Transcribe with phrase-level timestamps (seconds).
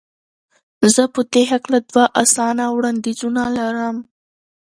[0.93, 3.97] زه په دې هکله دوه اسانه وړاندیزونه لرم.